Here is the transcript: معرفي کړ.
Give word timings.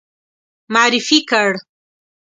معرفي 0.73 1.19
کړ. 1.29 1.49